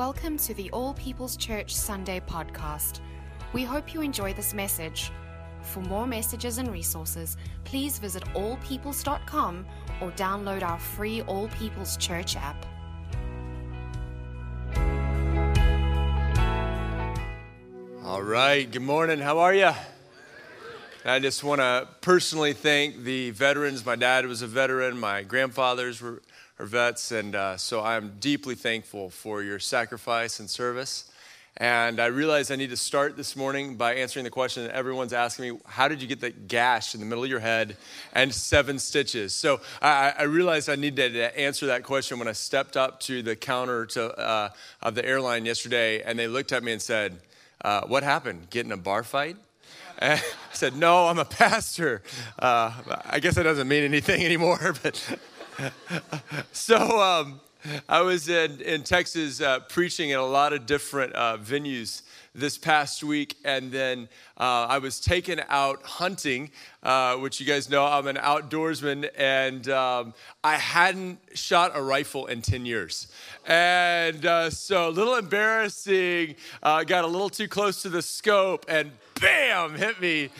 [0.00, 3.00] Welcome to the All People's Church Sunday podcast.
[3.52, 5.12] We hope you enjoy this message.
[5.60, 9.66] For more messages and resources, please visit allpeoples.com
[10.00, 12.64] or download our free All People's Church app.
[18.02, 19.18] All right, good morning.
[19.18, 19.72] How are you?
[21.04, 23.84] I just want to personally thank the veterans.
[23.84, 26.22] My dad was a veteran, my grandfathers were
[26.60, 31.10] are vets, and uh, so I'm deeply thankful for your sacrifice and service.
[31.56, 35.14] And I realized I need to start this morning by answering the question that everyone's
[35.14, 37.78] asking me How did you get that gash in the middle of your head
[38.12, 39.34] and seven stitches?
[39.34, 43.22] So I, I realized I needed to answer that question when I stepped up to
[43.22, 44.50] the counter to, uh,
[44.82, 47.20] of the airline yesterday, and they looked at me and said,
[47.64, 48.50] uh, What happened?
[48.50, 49.36] Get in a bar fight?
[49.98, 52.02] And I said, No, I'm a pastor.
[52.38, 52.72] Uh,
[53.06, 55.18] I guess that doesn't mean anything anymore, but.
[56.52, 57.40] so um,
[57.88, 62.02] I was in, in Texas uh, preaching at a lot of different uh, venues
[62.34, 67.68] this past week, and then uh, I was taken out hunting, uh, which you guys
[67.68, 73.08] know I'm an outdoorsman, and um, I hadn't shot a rifle in 10 years.
[73.46, 78.64] And uh, so a little embarrassing, uh, got a little too close to the scope,
[78.68, 80.30] and bam, hit me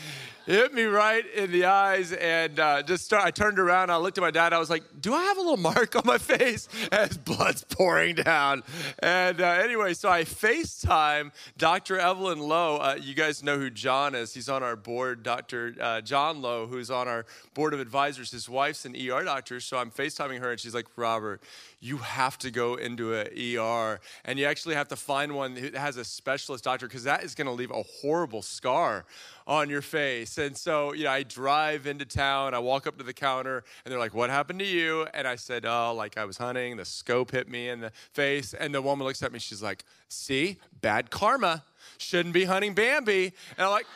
[0.50, 3.90] hit me right in the eyes and uh, just start, I turned around.
[3.90, 4.52] I looked at my dad.
[4.52, 8.16] I was like, "Do I have a little mark on my face?" As blood's pouring
[8.16, 8.62] down.
[8.98, 11.98] And uh, anyway, so I FaceTime Dr.
[11.98, 12.76] Evelyn Lowe.
[12.78, 14.34] Uh, you guys know who John is.
[14.34, 15.22] He's on our board.
[15.22, 15.74] Dr.
[15.80, 18.30] Uh, John Lowe, who's on our board of advisors.
[18.30, 19.60] His wife's an ER doctor.
[19.60, 21.40] So I'm FaceTiming her, and she's like, "Robert,
[21.80, 25.74] you have to go into an ER, and you actually have to find one that
[25.74, 29.04] has a specialist doctor because that is going to leave a horrible scar."
[29.50, 30.38] on your face.
[30.38, 33.90] And so, you know, I drive into town, I walk up to the counter, and
[33.90, 35.08] they're like, What happened to you?
[35.12, 38.54] And I said, Oh, like I was hunting, the scope hit me in the face.
[38.54, 41.64] And the woman looks at me, she's like, See, bad karma.
[41.98, 43.32] Shouldn't be hunting Bambi.
[43.58, 43.86] And I'm like,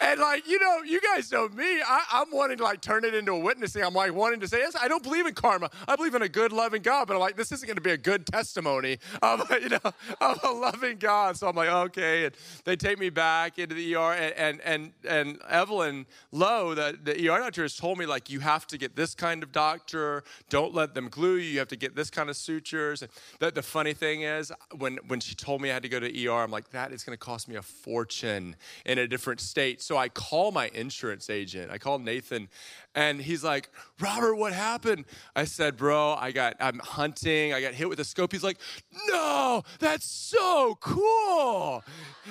[0.00, 1.82] and like, you know, you guys know me.
[1.82, 3.82] I, am wanting to like turn it into a witnessing.
[3.82, 5.70] I'm like wanting to say, yes, I don't believe in karma.
[5.86, 7.08] I believe in a good, loving God.
[7.08, 10.40] But I'm like, this isn't going to be a good testimony of, you know, of
[10.42, 11.36] a loving God.
[11.36, 12.26] So I'm like, okay.
[12.26, 14.12] And they take me back into the ER.
[14.12, 18.40] And and and, and Evelyn Lowe, the, the ER doctor, has told me like, you
[18.40, 20.22] have to get this kind of doctor.
[20.48, 21.48] Don't let them glue you.
[21.48, 23.02] You have to get this kind of sutures.
[23.02, 23.10] And
[23.40, 26.28] the, the funny thing is, when when she told me I had to go to
[26.28, 29.82] ER, I'm like, that is going to cost me a fortune in a different state.
[29.88, 31.70] So I call my insurance agent.
[31.70, 32.50] I call Nathan
[32.98, 35.04] and he's like, Robert, what happened?
[35.36, 37.52] I said, Bro, I got, I'm hunting.
[37.54, 38.32] I got hit with a scope.
[38.32, 38.58] He's like,
[39.06, 41.84] No, that's so cool.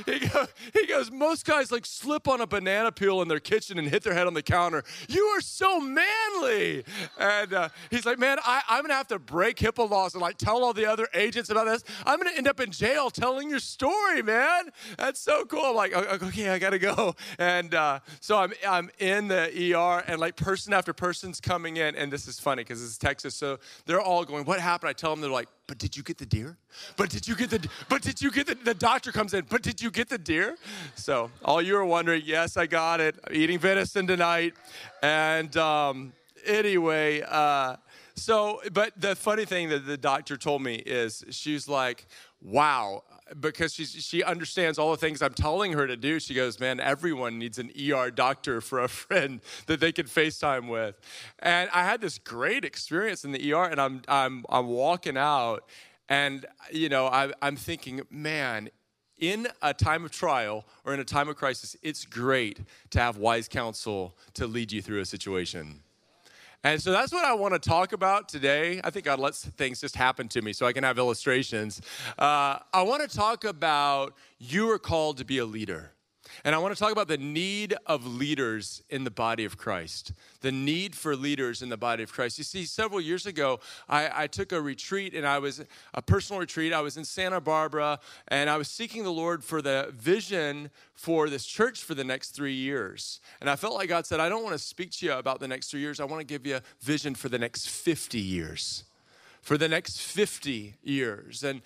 [0.06, 3.80] He, go, he goes, Most guys like slip on a banana peel in their kitchen
[3.80, 4.84] and hit their head on the counter.
[5.08, 6.84] You are so manly.
[7.18, 10.22] And uh, he's like, Man, I, I'm going to have to break HIPAA laws and
[10.22, 11.84] like tell all the other agents about this.
[12.06, 14.66] I'm going to end up in jail telling your story, man.
[14.98, 15.64] That's so cool.
[15.64, 17.16] I'm like, Okay, I got to go.
[17.40, 21.96] And uh, so I'm, I'm in the ER and like, person after person's coming in,
[21.96, 25.12] and this is funny because is Texas, so they're all going, "What happened?" I tell
[25.12, 26.58] them, they're like, "But did you get the deer?
[26.96, 27.68] But did you get the?
[27.90, 30.58] But did you get the?" The doctor comes in, "But did you get the deer?"
[30.96, 33.16] So all you are wondering, yes, I got it.
[33.28, 34.54] I'm eating venison tonight,
[35.02, 36.14] and um,
[36.46, 37.22] anyway.
[37.22, 37.78] Uh,
[38.18, 42.08] so, but the funny thing that the doctor told me is she's like,
[42.42, 43.04] wow,
[43.40, 46.20] because she's, she understands all the things I'm telling her to do.
[46.20, 50.70] She goes, Man, everyone needs an ER doctor for a friend that they can FaceTime
[50.70, 51.00] with.
[51.40, 55.68] And I had this great experience in the ER, and I'm, I'm, I'm walking out,
[56.10, 58.70] and, you know, I, I'm thinking, man,
[59.18, 62.62] in a time of trial or in a time of crisis, it's great
[62.92, 65.82] to have wise counsel to lead you through a situation.
[66.64, 68.82] And so that's what I want to talk about today.
[68.84, 71.82] I think God lets things just happen to me so I can have illustrations.
[72.18, 75.92] Uh, I want to talk about you are called to be a leader.
[76.44, 80.14] And I want to talk about the need of leaders in the body of Christ.
[80.42, 82.38] The need for leaders in the body of Christ.
[82.38, 83.60] You see, several years ago,
[83.90, 85.64] I, I, took a retreat and I was
[85.94, 86.74] a personal retreat.
[86.74, 91.30] I was in Santa Barbara and I was seeking the Lord for the vision for
[91.30, 93.20] this church for the next three years.
[93.40, 95.48] And I felt like God said, I don't want to speak to you about the
[95.48, 96.00] next three years.
[96.00, 98.84] I want to give you a vision for the next 50 years.
[99.42, 101.44] For the next 50 years.
[101.44, 101.62] And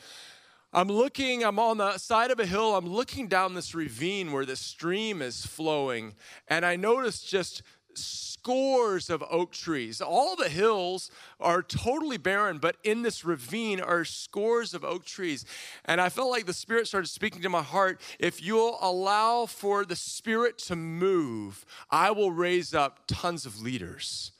[0.73, 4.45] I'm looking, I'm on the side of a hill, I'm looking down this ravine where
[4.45, 6.13] the stream is flowing,
[6.47, 7.61] and I notice just
[7.93, 9.99] scores of oak trees.
[9.99, 15.45] All the hills are totally barren, but in this ravine are scores of oak trees.
[15.83, 19.83] And I felt like the Spirit started speaking to my heart if you'll allow for
[19.83, 24.31] the Spirit to move, I will raise up tons of leaders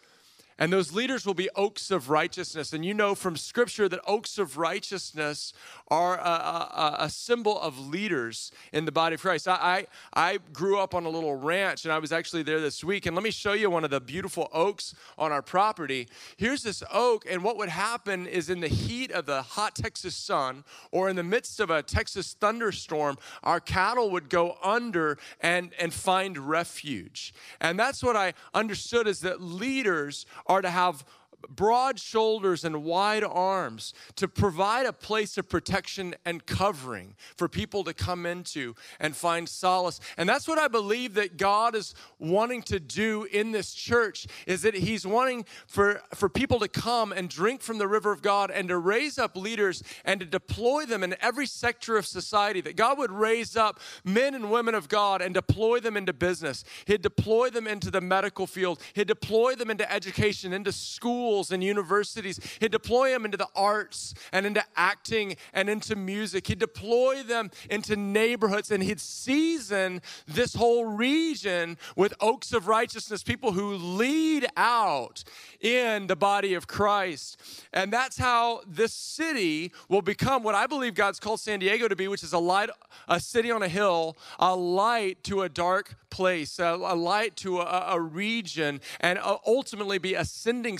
[0.62, 2.72] And those leaders will be oaks of righteousness.
[2.72, 5.54] And you know from Scripture that oaks of righteousness
[5.88, 9.48] are a, a, a symbol of leaders in the body of Christ.
[9.48, 12.84] I, I, I grew up on a little ranch, and I was actually there this
[12.84, 13.08] week.
[13.08, 16.08] And let me show you one of the beautiful oaks on our property.
[16.38, 20.14] Here's this oak, and what would happen is in the heat of the hot Texas
[20.14, 25.72] sun or in the midst of a Texas thunderstorm, our cattle would go under and,
[25.80, 27.34] and find refuge.
[27.60, 31.04] And that's what I understood is that leaders are to have
[31.50, 37.84] broad shoulders and wide arms to provide a place of protection and covering for people
[37.84, 40.00] to come into and find solace.
[40.18, 44.62] And that's what I believe that God is wanting to do in this church is
[44.62, 48.52] that he's wanting for for people to come and drink from the river of God
[48.52, 52.76] and to raise up leaders and to deploy them in every sector of society that
[52.76, 56.64] God would raise up men and women of God and deploy them into business.
[56.86, 58.82] He'd deploy them into the medical field.
[58.94, 62.40] He'd deploy them into education, into school schools and universities.
[62.60, 66.48] He'd deploy them into the arts and into acting and into music.
[66.48, 73.24] He'd deploy them into neighborhoods and he'd season this whole region with oaks of righteousness,
[73.24, 75.24] people who lead out
[75.62, 77.40] in the body of Christ.
[77.72, 81.96] And that's how this city will become what I believe God's called San Diego to
[81.96, 82.70] be, which is a light,
[83.08, 87.62] a city on a hill, a light to a dark place, a, a light to
[87.62, 90.78] a, a region, and uh, ultimately be a sending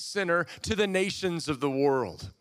[0.64, 2.32] to the nations of the world.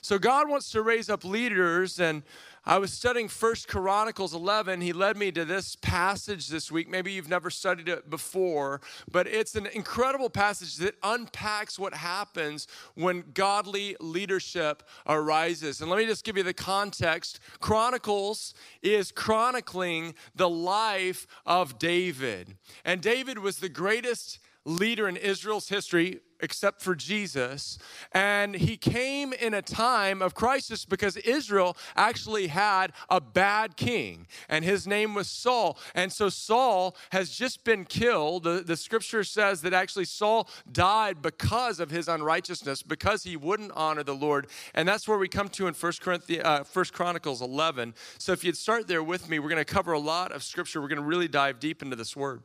[0.00, 2.22] So God wants to raise up leaders and
[2.68, 4.82] I was studying First Chronicles 11.
[4.82, 6.86] He led me to this passage this week.
[6.86, 12.66] Maybe you've never studied it before, but it's an incredible passage that unpacks what happens
[12.94, 15.80] when godly leadership arises.
[15.80, 17.40] And let me just give you the context.
[17.58, 18.52] Chronicles
[18.82, 22.58] is chronicling the life of David.
[22.84, 27.78] And David was the greatest leader in Israel's history except for Jesus.
[28.12, 34.26] And he came in a time of crisis because Israel actually had a bad king,
[34.48, 35.78] and his name was Saul.
[35.94, 38.44] And so Saul has just been killed.
[38.44, 43.72] The, the scripture says that actually Saul died because of his unrighteousness, because he wouldn't
[43.74, 44.48] honor the Lord.
[44.74, 47.94] And that's where we come to in 1 Corinthians, uh, 1 Chronicles 11.
[48.18, 50.80] So if you'd start there with me, we're going to cover a lot of scripture.
[50.80, 52.42] We're going to really dive deep into this word.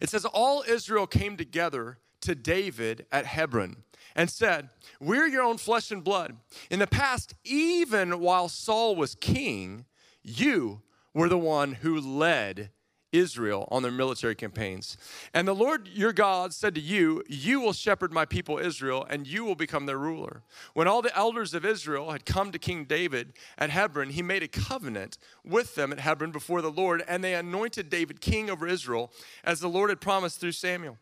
[0.00, 3.84] It says, All Israel came together to David at Hebron
[4.14, 4.70] and said,
[5.00, 6.36] We're your own flesh and blood.
[6.70, 9.84] In the past, even while Saul was king,
[10.22, 10.82] you
[11.14, 12.70] were the one who led
[13.12, 14.96] Israel on their military campaigns.
[15.34, 19.26] And the Lord your God said to you, You will shepherd my people Israel, and
[19.26, 20.42] you will become their ruler.
[20.74, 24.42] When all the elders of Israel had come to King David at Hebron, he made
[24.42, 28.66] a covenant with them at Hebron before the Lord, and they anointed David king over
[28.66, 29.12] Israel,
[29.44, 30.98] as the Lord had promised through Samuel.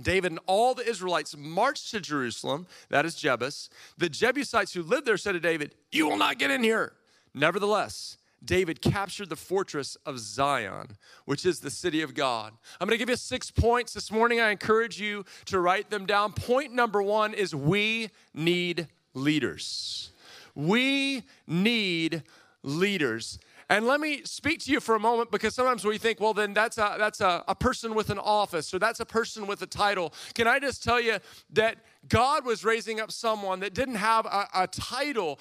[0.00, 3.68] David and all the Israelites marched to Jerusalem, that is Jebus.
[3.96, 6.94] The Jebusites who lived there said to David, You will not get in here.
[7.32, 12.52] Nevertheless, David captured the fortress of Zion, which is the city of God.
[12.80, 14.40] I'm going to give you six points this morning.
[14.40, 16.32] I encourage you to write them down.
[16.32, 20.10] Point number one is we need leaders.
[20.54, 22.22] We need
[22.62, 23.38] leaders.
[23.70, 26.52] And let me speak to you for a moment because sometimes we think, well, then
[26.52, 29.66] that's a that's a, a person with an office or that's a person with a
[29.66, 30.12] title.
[30.34, 31.18] Can I just tell you
[31.54, 35.40] that God was raising up someone that didn't have a, a title?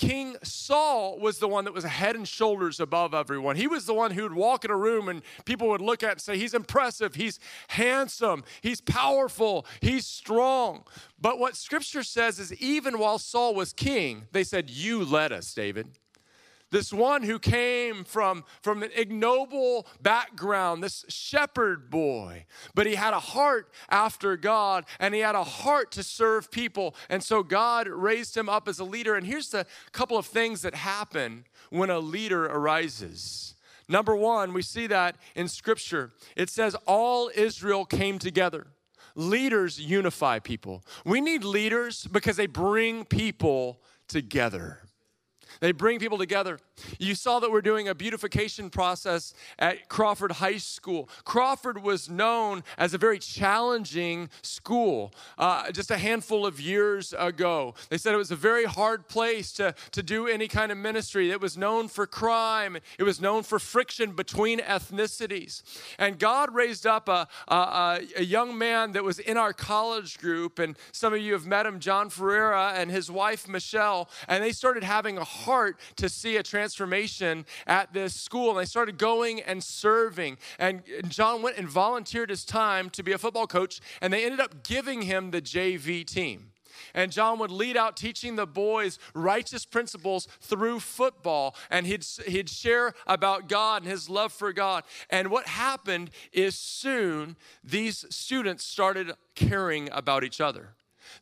[0.00, 3.56] King Saul was the one that was head and shoulders above everyone.
[3.56, 6.12] He was the one who would walk in a room and people would look at
[6.12, 7.38] and say, He's impressive, he's
[7.68, 10.84] handsome, he's powerful, he's strong.
[11.20, 15.52] But what scripture says is, even while Saul was king, they said, You led us,
[15.52, 15.88] David.
[16.70, 23.12] This one who came from, from an ignoble background, this shepherd boy, but he had
[23.12, 26.94] a heart after God and he had a heart to serve people.
[27.08, 29.16] And so God raised him up as a leader.
[29.16, 33.54] And here's a couple of things that happen when a leader arises.
[33.88, 36.12] Number one, we see that in scripture.
[36.36, 38.68] It says, All Israel came together.
[39.16, 40.84] Leaders unify people.
[41.04, 44.82] We need leaders because they bring people together.
[45.60, 46.58] They bring people together.
[46.98, 51.08] You saw that we're doing a beautification process at Crawford High School.
[51.24, 57.74] Crawford was known as a very challenging school uh, just a handful of years ago.
[57.88, 61.30] They said it was a very hard place to, to do any kind of ministry.
[61.30, 65.62] It was known for crime, it was known for friction between ethnicities.
[65.98, 70.58] And God raised up a, a, a young man that was in our college group,
[70.58, 74.52] and some of you have met him, John Ferreira, and his wife, Michelle, and they
[74.52, 78.50] started having a heart to see a transformation at this school.
[78.50, 80.38] And they started going and serving.
[80.58, 84.40] And John went and volunteered his time to be a football coach, and they ended
[84.40, 86.52] up giving him the JV team.
[86.94, 91.54] And John would lead out teaching the boys righteous principles through football.
[91.70, 94.84] And he'd, he'd share about God and his love for God.
[95.08, 100.74] And what happened is soon these students started caring about each other.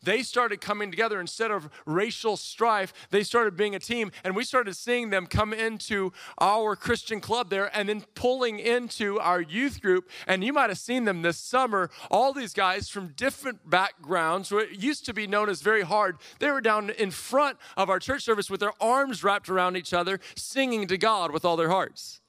[0.03, 4.13] They started coming together instead of racial strife, they started being a team.
[4.25, 9.19] And we started seeing them come into our Christian club there and then pulling into
[9.21, 10.09] our youth group.
[10.27, 11.91] And you might have seen them this summer.
[12.11, 16.51] All these guys from different backgrounds, what used to be known as very hard, they
[16.51, 20.21] were down in front of our church service with their arms wrapped around each other,
[20.37, 22.21] singing to God with all their hearts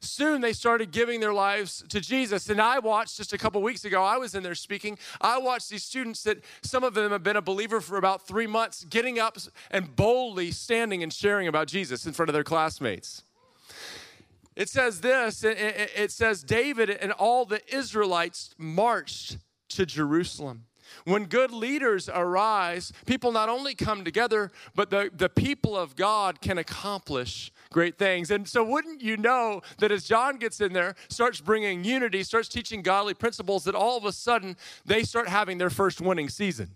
[0.00, 2.48] soon they started giving their lives to Jesus.
[2.48, 4.98] And I watched just a couple weeks ago, I was in there speaking.
[5.20, 8.46] I watched these students that some of them have been a believer for about three
[8.46, 9.38] months, getting up
[9.70, 13.22] and boldly standing and sharing about Jesus in front of their classmates.
[14.56, 19.38] It says this it says, David and all the Israelites marched
[19.70, 20.64] to Jerusalem.
[21.04, 26.40] When good leaders arise, people not only come together, but the, the people of God
[26.40, 28.30] can accomplish great things.
[28.30, 32.48] And so, wouldn't you know that as John gets in there, starts bringing unity, starts
[32.48, 36.70] teaching godly principles, that all of a sudden they start having their first winning season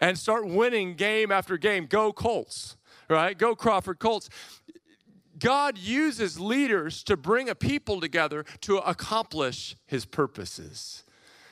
[0.00, 1.86] and start winning game after game.
[1.86, 2.76] Go Colts,
[3.08, 3.36] right?
[3.36, 4.28] Go Crawford Colts.
[5.38, 11.02] God uses leaders to bring a people together to accomplish his purposes.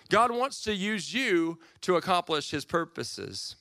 [0.09, 3.57] God wants to use you to accomplish his purposes.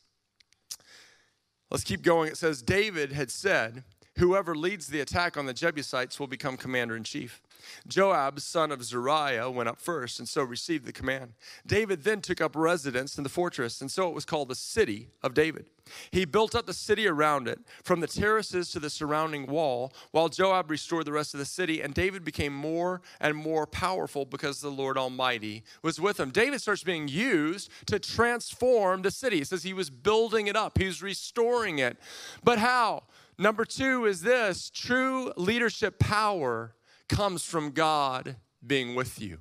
[1.72, 2.28] Let's keep going.
[2.28, 3.84] It says, David had said,
[4.18, 7.42] Whoever leads the attack on the Jebusites will become commander in chief.
[7.88, 11.34] Joab, son of Zeruiah, went up first and so received the command.
[11.66, 15.10] David then took up residence in the fortress, and so it was called the city
[15.24, 15.68] of David.
[16.12, 20.30] He built up the city around it, from the terraces to the surrounding wall, while
[20.30, 24.60] Joab restored the rest of the city, and David became more and more powerful because
[24.60, 26.32] the Lord Almighty was with him.
[26.32, 29.42] David starts being used to transform the city.
[29.42, 31.98] It says he was building it up, he was restoring it.
[32.44, 33.04] But how?
[33.38, 36.76] Number two is this true leadership power
[37.10, 38.36] comes from God
[38.66, 39.40] being with you.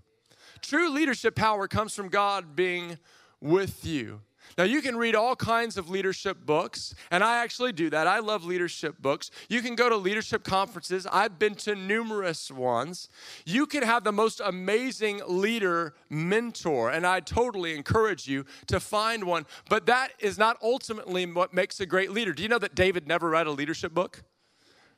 [0.63, 2.99] True leadership power comes from God being
[3.41, 4.21] with you.
[4.61, 8.07] Now, you can read all kinds of leadership books, and I actually do that.
[8.07, 9.31] I love leadership books.
[9.49, 11.07] You can go to leadership conferences.
[11.11, 13.09] I've been to numerous ones.
[13.47, 19.25] You can have the most amazing leader mentor, and I totally encourage you to find
[19.25, 19.47] one.
[19.71, 22.35] But that is not ultimately what makes a great leader.
[22.35, 24.25] Do you know that David never read a leadership book?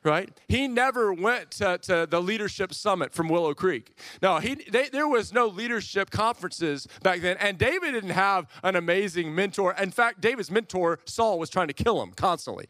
[0.05, 0.31] Right?
[0.49, 3.97] He never went to, to, the leadership summit from Willow Creek.
[4.21, 8.77] No, he, they, there was no leadership conferences back then, and David didn't have an
[8.77, 9.75] amazing mentor.
[9.81, 12.67] In fact, David's mentor, Saul, was trying to kill him constantly.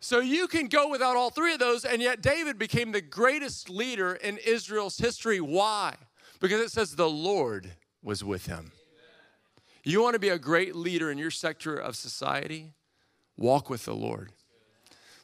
[0.00, 3.70] So you can go without all three of those, and yet David became the greatest
[3.70, 5.40] leader in Israel's history.
[5.40, 5.94] Why?
[6.40, 8.72] Because it says the Lord was with him.
[9.82, 12.74] You want to be a great leader in your sector of society?
[13.36, 14.32] Walk with the Lord.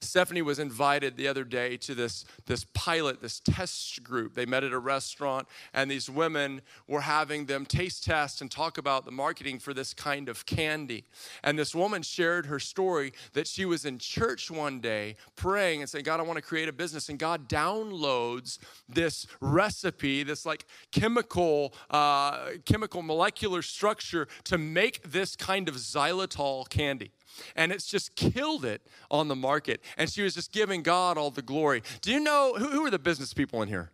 [0.03, 4.35] Stephanie was invited the other day to this, this pilot, this test group.
[4.35, 8.79] They met at a restaurant, and these women were having them taste test and talk
[8.79, 11.05] about the marketing for this kind of candy.
[11.45, 15.91] And this woman shared her story that she was in church one day praying and
[15.91, 17.11] saying, God, I want to create a business.
[17.11, 25.37] And God downloads this recipe, this like chemical, uh, chemical molecular structure to make this
[25.37, 27.13] kind of xylitol candy
[27.57, 29.83] and it's just killed it on the market.
[29.97, 31.83] And she was just giving God all the glory.
[32.01, 33.91] Do you know who, who are the business people in here?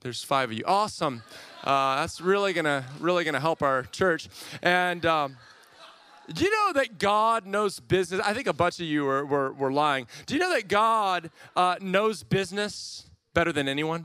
[0.00, 0.64] There's five of you.
[0.66, 1.22] Awesome.
[1.64, 4.28] Uh, that's really gonna really gonna help our church.
[4.62, 5.36] And um,
[6.32, 8.20] do you know that God knows business?
[8.24, 10.06] I think a bunch of you were, were, were lying.
[10.26, 14.04] Do you know that God uh, knows business better than anyone?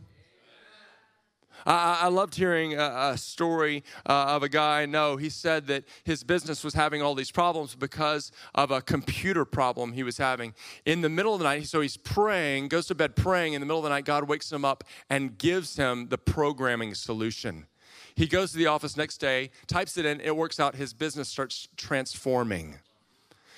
[1.66, 5.18] I, I loved hearing a, a story uh, of a guy I know.
[5.18, 9.94] He said that his business was having all these problems because of a computer problem
[9.94, 10.54] he was having.
[10.86, 13.54] In the middle of the night, so he's praying, goes to bed praying.
[13.54, 16.96] In the middle of the night, God wakes him up and gives him the programming
[16.96, 17.68] solution.
[18.16, 21.30] He goes to the office next day, types it in, it works out, his business
[21.30, 22.76] starts transforming.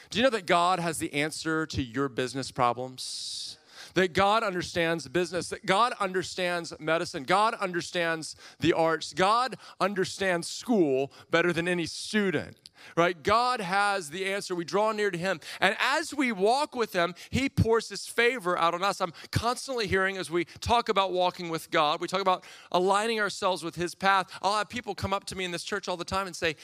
[0.09, 3.57] Do you know that God has the answer to your business problems?
[3.95, 11.11] That God understands business, that God understands medicine, God understands the arts, God understands school
[11.31, 12.57] better than any student
[12.95, 13.23] right?
[13.23, 14.55] God has the answer.
[14.55, 15.39] We draw near to Him.
[15.59, 19.01] And as we walk with Him, He pours His favor out on us.
[19.01, 23.63] I'm constantly hearing as we talk about walking with God, we talk about aligning ourselves
[23.63, 24.27] with His path.
[24.41, 26.55] I'll have people come up to me in this church all the time and say,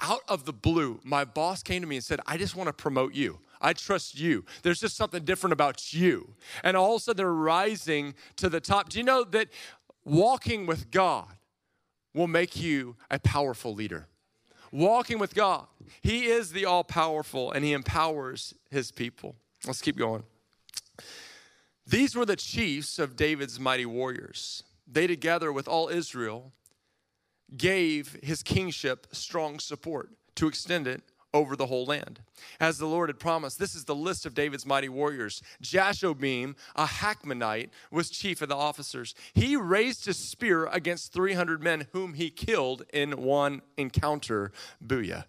[0.00, 2.72] out of the blue, my boss came to me and said, I just want to
[2.72, 3.38] promote you.
[3.64, 4.44] I trust you.
[4.62, 6.34] There's just something different about you.
[6.62, 8.90] And all of a sudden they're rising to the top.
[8.90, 9.48] Do you know that
[10.04, 11.26] walking with God
[12.12, 14.06] will make you a powerful leader?
[14.70, 15.66] Walking with God.
[16.02, 19.34] He is the all powerful and He empowers His people.
[19.66, 20.24] Let's keep going.
[21.86, 24.62] These were the chiefs of David's mighty warriors.
[24.86, 26.52] They, together with all Israel,
[27.56, 31.02] gave his kingship strong support to extend it
[31.34, 32.20] over the whole land.
[32.60, 35.42] As the Lord had promised, this is the list of David's mighty warriors.
[35.60, 39.14] Jashobeam, a Hakmonite, was chief of the officers.
[39.34, 44.52] He raised his spear against 300 men whom he killed in one encounter.
[44.84, 45.24] Booyah.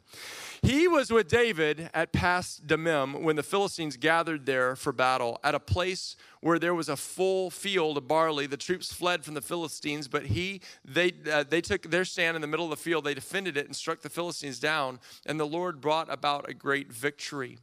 [0.61, 5.55] He was with David at Pas Dammim when the Philistines gathered there for battle at
[5.55, 8.47] a place where there was a full field of barley.
[8.47, 12.41] The troops fled from the Philistines, but he they uh, they took their stand in
[12.41, 13.03] the middle of the field.
[13.03, 16.91] They defended it and struck the Philistines down, and the Lord brought about a great
[16.91, 17.59] victory.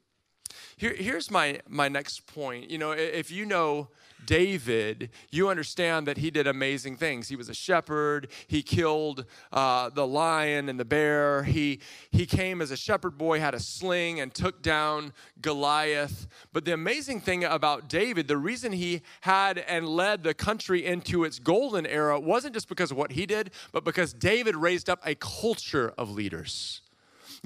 [0.76, 2.70] Here, here's my my next point.
[2.70, 3.88] You know, if you know
[4.26, 7.28] David, you understand that he did amazing things.
[7.28, 8.28] He was a shepherd.
[8.46, 11.44] He killed uh, the lion and the bear.
[11.44, 16.26] He, he came as a shepherd boy, had a sling, and took down Goliath.
[16.52, 21.24] But the amazing thing about David, the reason he had and led the country into
[21.24, 25.00] its golden era wasn't just because of what he did, but because David raised up
[25.04, 26.81] a culture of leaders.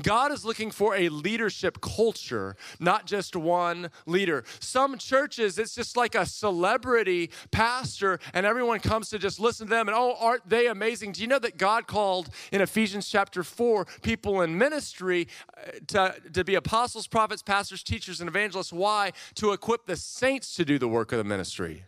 [0.03, 4.45] God is looking for a leadership culture, not just one leader.
[4.61, 9.71] Some churches, it's just like a celebrity pastor, and everyone comes to just listen to
[9.71, 11.13] them, and oh, aren't they amazing?
[11.13, 16.15] Do you know that God called in Ephesians chapter 4 people in ministry uh, to,
[16.33, 18.73] to be apostles, prophets, pastors, teachers, and evangelists?
[18.73, 19.13] Why?
[19.37, 21.85] To equip the saints to do the work of the ministry.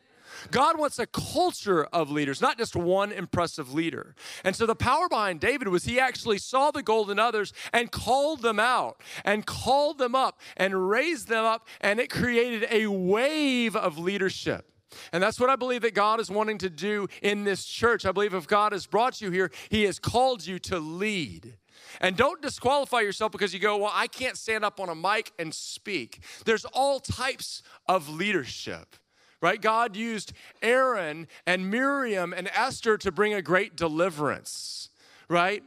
[0.51, 4.15] God wants a culture of leaders, not just one impressive leader.
[4.45, 7.91] And so the power behind David was he actually saw the gold in others and
[7.91, 12.87] called them out and called them up and raised them up, and it created a
[12.87, 14.71] wave of leadership.
[15.13, 18.07] And that's what I believe that God is wanting to do in this church.
[18.07, 21.57] I believe if God has brought you here, He has called you to lead.
[22.01, 25.33] And don't disqualify yourself because you go, Well, I can't stand up on a mic
[25.39, 26.21] and speak.
[26.45, 28.97] There's all types of leadership
[29.41, 29.61] right?
[29.61, 34.91] God used Aaron and Miriam and Esther to bring a great deliverance,
[35.29, 35.63] right?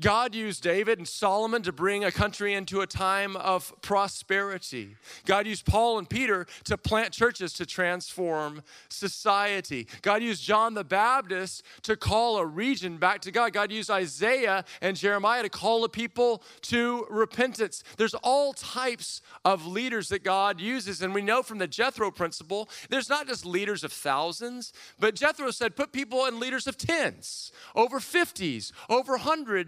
[0.00, 4.96] God used David and Solomon to bring a country into a time of prosperity.
[5.26, 9.86] God used Paul and Peter to plant churches to transform society.
[10.02, 13.52] God used John the Baptist to call a region back to God.
[13.52, 17.82] God used Isaiah and Jeremiah to call the people to repentance.
[17.96, 21.02] There's all types of leaders that God uses.
[21.02, 25.50] And we know from the Jethro principle, there's not just leaders of thousands, but Jethro
[25.50, 29.18] said, put people in leaders of tens, over 50s, over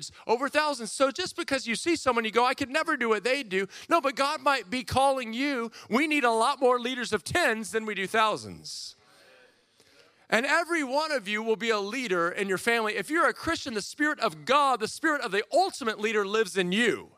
[0.02, 0.92] hundreds, over thousands.
[0.92, 3.66] So just because you see someone, you go, I could never do what they do.
[3.88, 5.70] No, but God might be calling you.
[5.88, 8.96] We need a lot more leaders of tens than we do thousands.
[10.30, 12.96] And every one of you will be a leader in your family.
[12.96, 16.56] If you're a Christian, the Spirit of God, the Spirit of the ultimate leader lives
[16.56, 17.08] in you.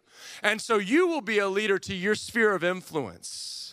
[0.42, 3.63] And so you will be a leader to your sphere of influence.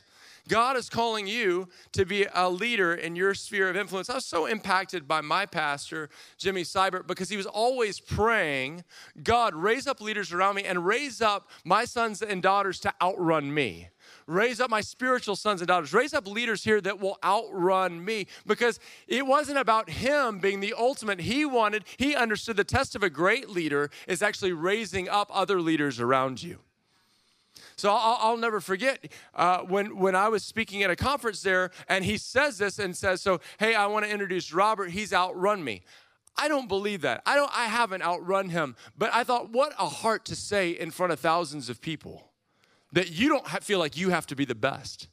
[0.47, 4.09] God is calling you to be a leader in your sphere of influence.
[4.09, 8.83] I was so impacted by my pastor, Jimmy Seibert, because he was always praying,
[9.23, 13.53] God, raise up leaders around me and raise up my sons and daughters to outrun
[13.53, 13.89] me.
[14.27, 15.93] Raise up my spiritual sons and daughters.
[15.93, 20.73] Raise up leaders here that will outrun me because it wasn't about him being the
[20.77, 21.21] ultimate.
[21.21, 25.61] He wanted, he understood the test of a great leader is actually raising up other
[25.61, 26.59] leaders around you.
[27.81, 31.71] So I'll, I'll never forget uh, when, when I was speaking at a conference there,
[31.89, 34.91] and he says this and says, So, hey, I want to introduce Robert.
[34.91, 35.81] He's outrun me.
[36.37, 37.23] I don't believe that.
[37.25, 40.91] I don't I haven't outrun him, but I thought what a heart to say in
[40.91, 42.29] front of thousands of people
[42.93, 45.07] that you don't feel like you have to be the best.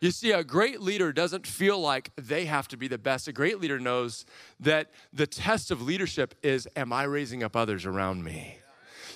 [0.00, 3.26] You see, a great leader doesn't feel like they have to be the best.
[3.26, 4.24] A great leader knows
[4.60, 8.58] that the test of leadership is Am I raising up others around me?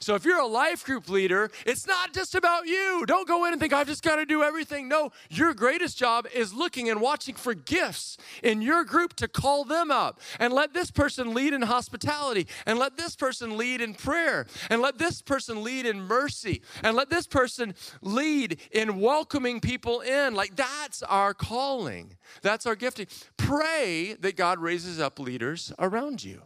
[0.00, 3.04] So if you're a life group leader, it's not just about you.
[3.06, 4.88] Don't go in and think, I've just got to do everything.
[4.88, 9.64] No, your greatest job is looking and watching for gifts in your group to call
[9.64, 13.92] them up and let this person lead in hospitality and let this person lead in
[13.92, 19.60] prayer and let this person lead in mercy and let this person lead in welcoming
[19.60, 20.34] people in.
[20.34, 22.16] Like that's our calling.
[22.40, 23.06] That's our gifting.
[23.36, 26.42] Pray that God raises up leaders around you.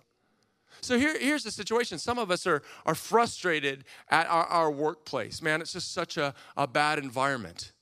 [0.84, 1.98] So here, here's the situation.
[1.98, 5.40] Some of us are, are frustrated at our, our workplace.
[5.40, 7.72] Man, it's just such a, a bad environment.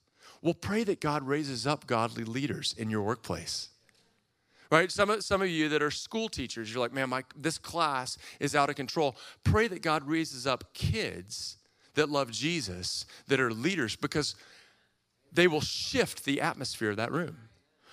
[0.40, 3.68] Well, pray that God raises up godly leaders in your workplace.
[4.70, 4.90] Right?
[4.90, 8.16] Some of, some of you that are school teachers, you're like, man, my, this class
[8.40, 9.16] is out of control.
[9.44, 11.58] Pray that God raises up kids
[11.94, 14.34] that love Jesus, that are leaders, because
[15.30, 17.36] they will shift the atmosphere of that room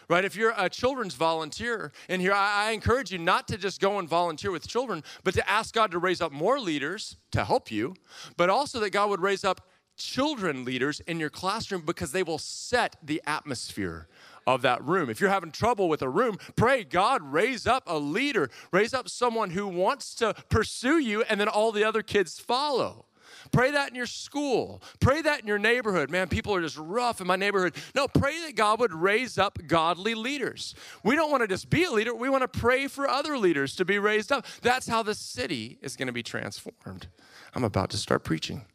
[0.10, 0.26] right?
[0.26, 4.00] If you're a children's volunteer in here, I, I, encourage you not to just go
[4.00, 7.72] and volunteer with children, but to ask God to raise up more leaders to help
[7.72, 7.96] you,
[8.36, 9.62] but also that God would raise up
[9.96, 14.08] children leaders in your classroom because they will set the atmosphere
[14.48, 15.10] of that room.
[15.10, 19.08] If you're having trouble with a room, pray God raise up a leader, raise up
[19.08, 23.06] someone who wants to pursue you, and then all the other kids follow.
[23.52, 24.82] Pray that in your school.
[25.00, 26.10] Pray that in your neighborhood.
[26.10, 27.76] Man, people are just rough in my neighborhood.
[27.96, 30.76] No, pray that God would raise up godly leaders.
[31.04, 33.76] We don't want to just be a leader, we want to pray for other leaders
[33.78, 34.46] to be raised up.
[34.62, 37.08] That's how the city is going to be transformed.
[37.56, 38.66] I'm about to start preaching.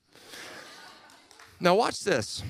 [1.61, 2.43] Now, watch this.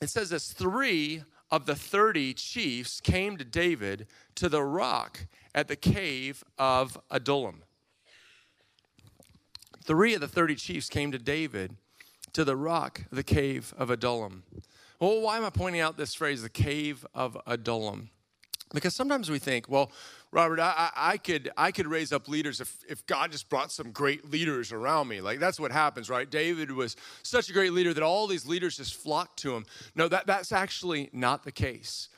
[0.00, 5.68] It says this three of the 30 chiefs came to David to the rock at
[5.68, 7.62] the cave of Adullam.
[9.86, 11.76] Three of the 30 chiefs came to David
[12.32, 14.42] to the rock, the cave of Adullam.
[14.98, 18.10] Well, why am I pointing out this phrase, the cave of Adullam?
[18.74, 19.92] Because sometimes we think, well,
[20.32, 23.92] Robert, I, I, could I could raise up leaders if, if God just brought some
[23.92, 25.20] great leaders around me.
[25.20, 26.28] Like that's what happens, right?
[26.28, 29.64] David was such a great leader that all these leaders just flocked to him.
[29.94, 32.08] No, that, that's actually not the case.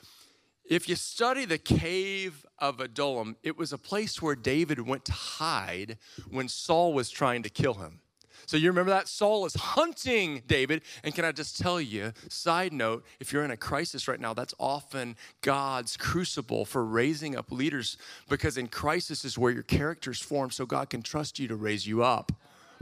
[0.69, 5.13] If you study the cave of Adullam, it was a place where David went to
[5.13, 5.97] hide
[6.31, 8.01] when Saul was trying to kill him.
[8.45, 9.09] So you remember that?
[9.09, 10.83] Saul is hunting David.
[11.03, 14.35] And can I just tell you, side note, if you're in a crisis right now,
[14.35, 17.97] that's often God's crucible for raising up leaders
[18.29, 21.87] because in crisis is where your character's formed so God can trust you to raise
[21.87, 22.31] you up.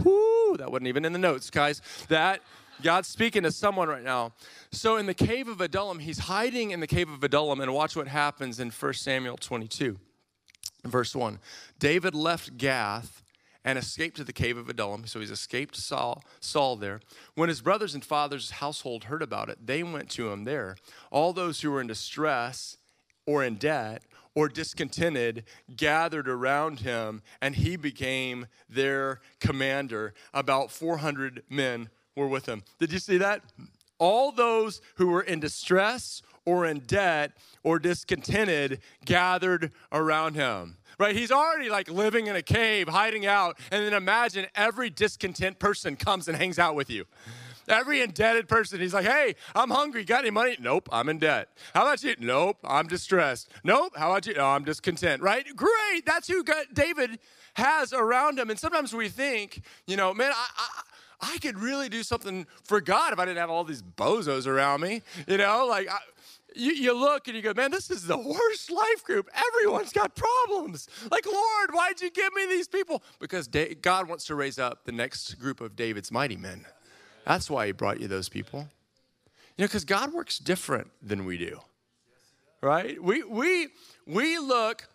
[0.03, 1.81] Whoo, that wasn't even in the notes, guys.
[2.09, 2.43] That
[2.83, 4.33] God's speaking to someone right now.
[4.71, 7.97] So in the cave of Adullam, he's hiding in the cave of Adullam, and watch
[7.97, 9.99] what happens in 1 Samuel 22,
[10.85, 11.39] verse 1.
[11.79, 13.23] David left Gath
[13.65, 15.07] and escaped to the cave of Adullam.
[15.07, 17.01] So he's escaped Saul, Saul there.
[17.35, 20.77] When his brothers and father's household heard about it, they went to him there.
[21.11, 22.77] All those who were in distress
[23.27, 24.03] or in debt
[24.37, 30.15] or discontented gathered around him, and he became their commander.
[30.33, 32.63] About 400 men were with him.
[32.79, 33.43] Did you see that?
[33.99, 41.15] All those who were in distress or in debt or discontented gathered around him right?
[41.15, 43.59] He's already like living in a cave, hiding out.
[43.71, 47.05] And then imagine every discontent person comes and hangs out with you.
[47.69, 50.05] Every indebted person, he's like, hey, I'm hungry.
[50.05, 50.57] Got any money?
[50.61, 51.49] Nope, I'm in debt.
[51.75, 52.15] How about you?
[52.21, 53.51] Nope, I'm distressed.
[53.65, 54.35] Nope, how about you?
[54.35, 55.45] No, I'm discontent, right?
[55.57, 56.07] Great.
[56.07, 57.19] That's who David
[57.55, 58.51] has around him.
[58.51, 60.83] And sometimes we think, you know, man, I, I
[61.21, 64.81] I could really do something for God if I didn't have all these bozos around
[64.83, 65.03] me.
[65.27, 65.99] You know, like I,
[66.55, 69.29] you, you look and you go, man, this is the worst life group.
[69.35, 70.89] Everyone's got problems.
[71.11, 73.03] Like, Lord, why'd you give me these people?
[73.19, 73.49] Because
[73.83, 76.65] God wants to raise up the next group of David's mighty men.
[77.27, 78.69] That's why He brought you those people.
[79.57, 81.61] You know, because God works different than we do,
[82.61, 83.03] right?
[83.03, 83.69] We, we,
[84.07, 84.87] we look,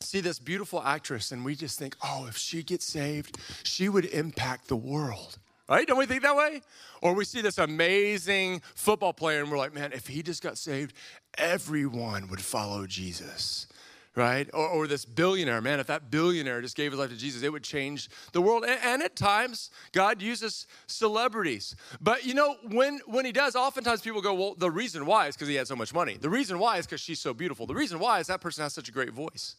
[0.00, 4.06] see this beautiful actress, and we just think, oh, if she gets saved, she would
[4.06, 5.86] impact the world right?
[5.86, 6.62] Don't we think that way?
[7.00, 10.58] Or we see this amazing football player and we're like, man, if he just got
[10.58, 10.94] saved,
[11.38, 13.66] everyone would follow Jesus,
[14.14, 14.48] right?
[14.52, 17.50] Or, or this billionaire, man, if that billionaire just gave his life to Jesus, it
[17.52, 18.64] would change the world.
[18.64, 21.74] And, and at times, God uses celebrities.
[22.00, 25.36] But you know, when, when he does, oftentimes people go, well, the reason why is
[25.36, 26.16] because he had so much money.
[26.20, 27.66] The reason why is because she's so beautiful.
[27.66, 29.56] The reason why is that person has such a great voice.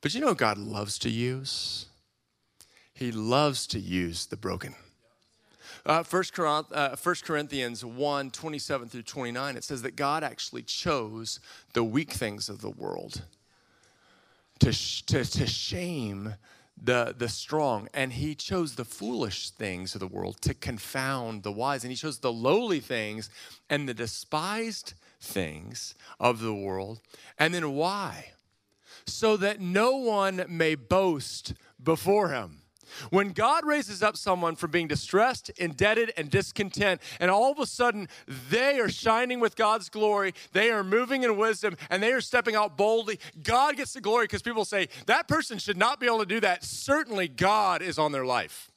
[0.00, 1.86] But you know God loves to use?
[2.92, 4.74] He loves to use the broken.
[5.86, 6.24] Uh, 1
[6.72, 11.38] uh, Corinthians 1 27 through 29, it says that God actually chose
[11.74, 13.22] the weak things of the world
[14.58, 16.34] to, sh- to, to shame
[16.82, 21.52] the, the strong, and he chose the foolish things of the world to confound the
[21.52, 23.30] wise, and he chose the lowly things
[23.70, 27.00] and the despised things of the world.
[27.38, 28.32] And then why?
[29.06, 32.62] So that no one may boast before him.
[33.10, 37.66] When God raises up someone from being distressed, indebted, and discontent, and all of a
[37.66, 38.08] sudden
[38.50, 42.54] they are shining with God's glory, they are moving in wisdom, and they are stepping
[42.54, 46.20] out boldly, God gets the glory because people say, that person should not be able
[46.20, 46.64] to do that.
[46.64, 48.70] Certainly, God is on their life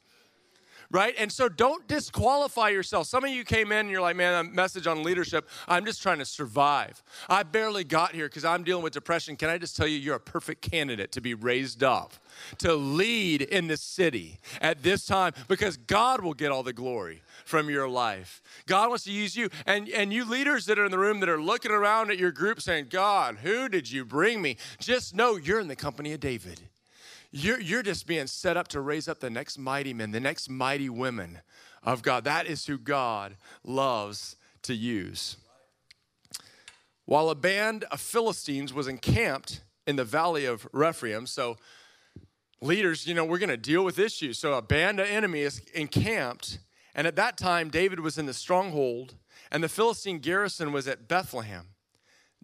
[0.92, 1.14] right?
[1.18, 3.08] And so don't disqualify yourself.
[3.08, 5.48] Some of you came in and you're like, man, a message on leadership.
[5.68, 7.04] I'm just trying to survive.
[7.30, 9.36] I barely got here because I'm dealing with depression.
[9.36, 12.14] Can I just tell you, you're a perfect candidate to be raised up,
[12.60, 17.22] to lead in this city at this time because God will get all the glory
[17.46, 18.42] from your life.
[18.66, 19.50] God wants to use you.
[19.66, 22.32] And, and you leaders that are in the room that are looking around at your
[22.32, 24.58] group saying, God, who did you bring me?
[24.80, 26.69] Just know you're in the company of David.
[27.32, 30.50] You're, you're just being set up to raise up the next mighty men, the next
[30.50, 31.42] mighty women
[31.84, 32.24] of God.
[32.24, 35.38] That is who God loves to use.
[37.06, 41.58] While a band of Philistines was encamped in the valley of Rephaim, so
[42.62, 44.40] leaders, you know, we're going to deal with issues.
[44.40, 46.60] So a band of enemies encamped,
[46.96, 49.16] and at that time, David was in the stronghold,
[49.52, 51.70] and the Philistine garrison was at Bethlehem.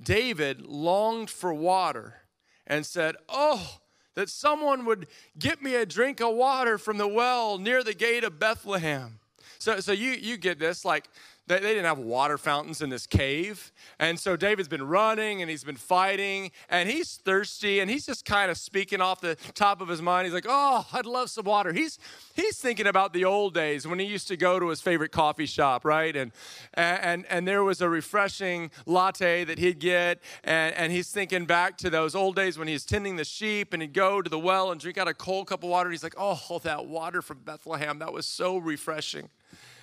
[0.01, 2.21] David longed for water
[2.67, 3.79] and said, Oh,
[4.15, 8.23] that someone would get me a drink of water from the well near the gate
[8.23, 9.19] of Bethlehem.
[9.59, 11.09] So, so you, you get this, like
[11.47, 13.71] they, they didn't have water fountains in this cave.
[13.99, 18.25] And so David's been running and he's been fighting and he's thirsty and he's just
[18.25, 20.25] kind of speaking off the top of his mind.
[20.25, 21.71] He's like, oh, I'd love some water.
[21.71, 21.99] He's,
[22.35, 25.45] he's thinking about the old days when he used to go to his favorite coffee
[25.45, 26.15] shop, right?
[26.15, 26.31] And,
[26.73, 30.21] and, and there was a refreshing latte that he'd get.
[30.43, 33.73] And, and he's thinking back to those old days when he was tending the sheep
[33.73, 35.91] and he'd go to the well and drink out a cold cup of water.
[35.91, 39.29] He's like, oh, that water from Bethlehem, that was so refreshing.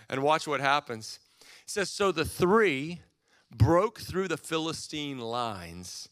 [0.09, 1.20] And watch what happens
[1.72, 3.00] says, So the three
[3.50, 6.08] broke through the Philistine lines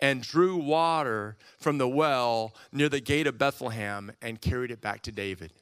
[0.00, 5.02] and drew water from the well near the gate of Bethlehem and carried it back
[5.02, 5.52] to David.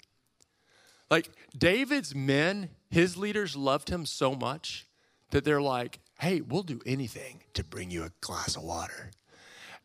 [1.10, 4.86] Like David's men, his leaders loved him so much
[5.30, 9.10] that they're like, hey, we'll do anything to bring you a glass of water.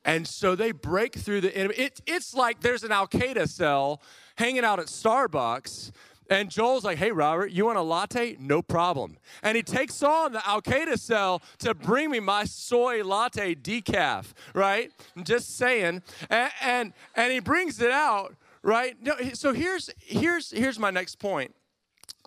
[0.05, 1.75] And so they break through the enemy.
[1.75, 4.01] It, it's like there's an Al Qaeda cell
[4.35, 5.91] hanging out at Starbucks
[6.29, 8.37] and Joel's like, hey, Robert, you want a latte?
[8.39, 9.17] No problem.
[9.43, 14.33] And he takes on the Al Qaeda cell to bring me my soy latte decaf,
[14.53, 14.91] right?
[15.15, 16.01] I'm just saying.
[16.29, 18.95] And, and, and he brings it out, right?
[19.33, 21.53] So here's, here's, here's my next point.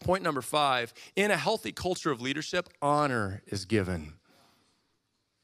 [0.04, 4.14] Point number five in a healthy culture of leadership, honor is given.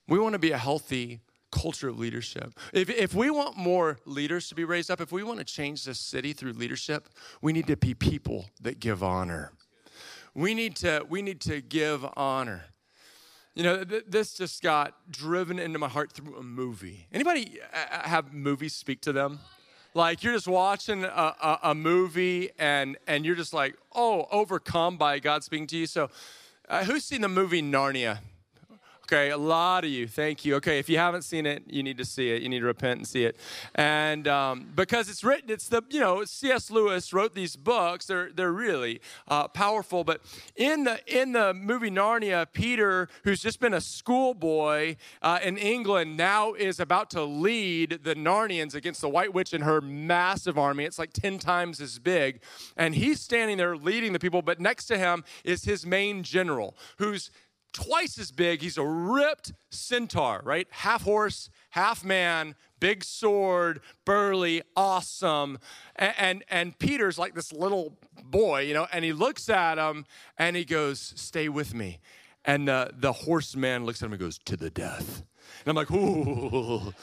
[0.06, 1.20] We want to be a healthy
[1.54, 2.58] culture of leadership.
[2.72, 5.84] If, if we want more leaders to be raised up, if we want to change
[5.84, 7.08] this city through leadership,
[7.40, 9.52] we need to be people that give honor.
[10.34, 12.64] We need to, we need to give honor.
[13.54, 17.06] You know, th- this just got driven into my heart through a movie.
[17.12, 19.38] Anybody uh, uh, have movies speak to them?
[19.94, 24.96] Like you're just watching a, a, a movie and and you're just like, oh, overcome
[24.96, 25.86] by God speaking to you.
[25.86, 26.10] So,
[26.68, 28.18] uh, who's seen the movie Narnia?
[29.04, 30.08] Okay, a lot of you.
[30.08, 30.54] Thank you.
[30.54, 32.40] Okay, if you haven't seen it, you need to see it.
[32.40, 33.36] You need to repent and see it.
[33.74, 36.70] And um, because it's written, it's the you know C.S.
[36.70, 38.06] Lewis wrote these books.
[38.06, 40.04] They're they're really uh, powerful.
[40.04, 40.22] But
[40.56, 46.16] in the in the movie Narnia, Peter, who's just been a schoolboy uh, in England,
[46.16, 50.84] now is about to lead the Narnians against the White Witch and her massive army.
[50.84, 52.40] It's like ten times as big,
[52.74, 54.40] and he's standing there leading the people.
[54.40, 57.30] But next to him is his main general, who's
[57.74, 58.62] twice as big.
[58.62, 60.66] He's a ripped centaur, right?
[60.70, 65.58] Half horse, half man, big sword, burly, awesome.
[65.96, 70.06] And, and, and, Peter's like this little boy, you know, and he looks at him
[70.38, 71.98] and he goes, Stay with me.
[72.46, 75.24] And uh, the horseman looks at him and goes, To the death.
[75.64, 76.94] And I'm like, Ooh.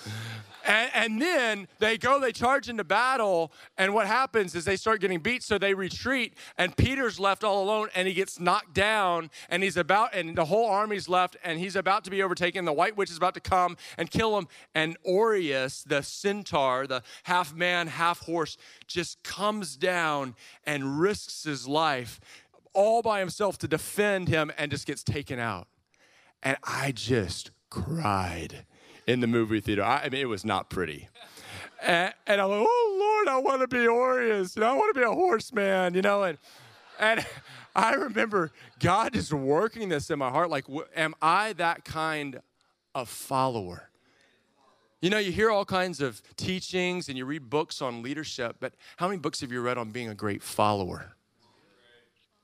[0.65, 5.02] And, and, then they go, they charge into battle, and what happens is they start
[5.02, 9.30] getting beat, so they retreat, and Peter's left all alone, and he gets knocked down,
[9.50, 12.65] and he's about, and the whole army's left, and he's about to be overtaken.
[12.65, 17.04] The White Witch is about to come and kill him, and Orpheus, the centaur, the
[17.24, 22.19] half man, half horse, just comes down and risks his life
[22.74, 25.67] all by himself to defend him, and just gets taken out.
[26.43, 28.65] And I just cried
[29.12, 29.84] in the movie theater.
[29.84, 31.08] I, I mean, it was not pretty.
[31.84, 34.56] And, and, I'm like, oh Lord, I want to be Orpheus.
[34.56, 35.93] You know, I want to be a horseman.
[35.93, 36.38] You know, and
[37.00, 37.26] and
[37.76, 40.50] I remember God just working this in my heart.
[40.50, 42.39] Like, am I that kind
[42.93, 43.89] of follower?
[45.02, 48.74] You know, you hear all kinds of teachings and you read books on leadership, but
[48.97, 51.13] how many books have you read on being a great follower?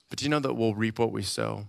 [0.09, 1.67] But do you know that we'll reap what we sow?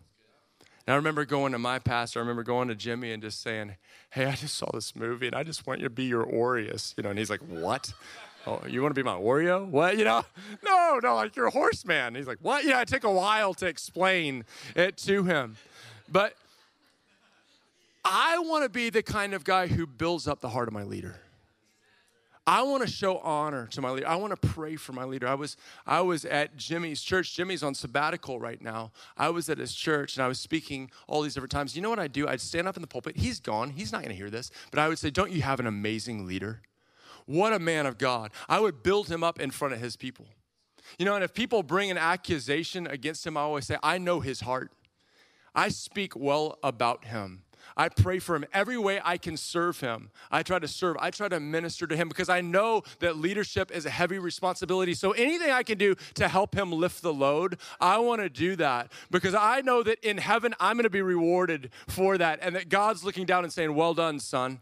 [0.88, 3.76] And I remember going to my pastor, I remember going to Jimmy and just saying,
[4.08, 6.94] Hey, I just saw this movie and I just want you to be your Orpheus.
[6.96, 7.92] You know, and he's like, What?
[8.46, 9.68] Oh, you want to be my Oreo?
[9.68, 9.98] What?
[9.98, 10.24] You know?
[10.64, 12.14] No, no, like you're a horseman.
[12.14, 12.64] He's like, What?
[12.64, 15.58] Yeah, it took a while to explain it to him.
[16.10, 16.32] But
[18.02, 20.84] I want to be the kind of guy who builds up the heart of my
[20.84, 21.20] leader.
[22.48, 24.08] I want to show honor to my leader.
[24.08, 25.28] I want to pray for my leader.
[25.28, 27.34] I was, I was at Jimmy's church.
[27.34, 28.90] Jimmy's on sabbatical right now.
[29.18, 31.76] I was at his church and I was speaking all these different times.
[31.76, 32.26] You know what I'd do?
[32.26, 33.18] I'd stand up in the pulpit.
[33.18, 33.68] He's gone.
[33.68, 34.50] He's not going to hear this.
[34.70, 36.62] But I would say, Don't you have an amazing leader?
[37.26, 38.30] What a man of God.
[38.48, 40.24] I would build him up in front of his people.
[40.98, 44.20] You know, and if people bring an accusation against him, I always say, I know
[44.20, 44.72] his heart.
[45.54, 47.42] I speak well about him.
[47.78, 50.10] I pray for him every way I can serve him.
[50.32, 53.70] I try to serve, I try to minister to him because I know that leadership
[53.70, 54.94] is a heavy responsibility.
[54.94, 58.56] So anything I can do to help him lift the load, I want to do
[58.56, 62.56] that because I know that in heaven I'm going to be rewarded for that and
[62.56, 64.60] that God's looking down and saying, Well done, son.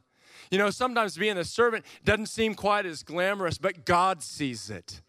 [0.50, 5.00] You know, sometimes being a servant doesn't seem quite as glamorous, but God sees it.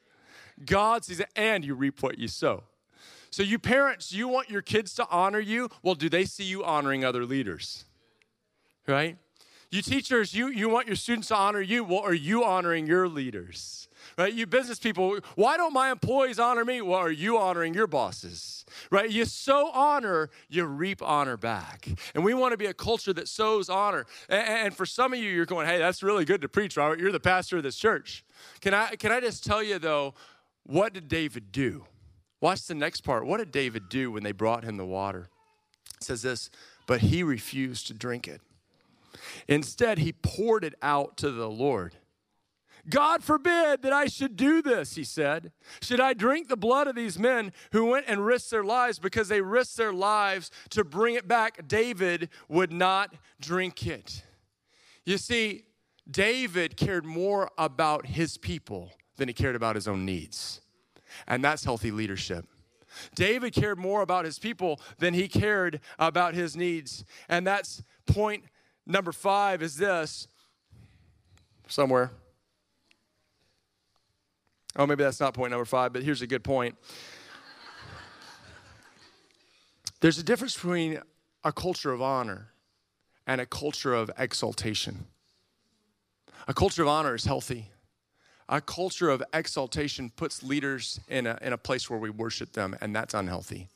[0.66, 2.64] God sees it, and you reap what you sow.
[3.30, 5.70] So, you parents, you want your kids to honor you.
[5.84, 7.86] Well, do they see you honoring other leaders?
[8.88, 9.18] Right?
[9.70, 11.84] You teachers, you, you want your students to honor you.
[11.84, 13.90] Well, are you honoring your leaders?
[14.18, 14.34] Right?
[14.34, 16.82] You business people, why don't my employees honor me?
[16.82, 18.66] Well, are you honoring your bosses?
[18.90, 19.12] Right?
[19.12, 21.90] You sow honor, you reap honor back.
[22.16, 24.06] And we want to be a culture that sows honor.
[24.30, 27.00] And, and for some of you, you're going, hey, that's really good to preach, Robert.
[27.00, 28.24] You're the pastor of this church.
[28.62, 30.14] Can I, can I just tell you, though,
[30.64, 31.86] what did David do?
[32.40, 33.26] Watch the next part.
[33.26, 35.28] What did David do when they brought him the water?
[35.98, 36.50] It says this,
[36.86, 38.42] but he refused to drink it.
[39.48, 41.96] Instead, he poured it out to the Lord.
[42.90, 45.52] God forbid that I should do this, he said.
[45.82, 49.28] Should I drink the blood of these men who went and risked their lives because
[49.28, 51.68] they risked their lives to bring it back?
[51.68, 54.24] David would not drink it.
[55.06, 55.64] You see,
[56.10, 60.62] David cared more about his people than he cared about his own needs.
[61.28, 62.46] And that's healthy leadership.
[63.16, 67.04] David cared more about his people than he cared about his needs.
[67.28, 68.46] And that's point
[68.88, 70.28] number five is this
[71.68, 72.12] somewhere.
[74.76, 76.76] Oh, maybe that's not point number five, but here's a good point.
[80.00, 81.02] There's a difference between
[81.44, 82.50] a culture of honor
[83.26, 85.06] and a culture of exaltation.
[86.48, 87.72] A culture of honor is healthy.
[88.48, 92.78] A culture of exaltation puts leaders in a, in a place where we worship them,
[92.80, 93.68] and that's unhealthy.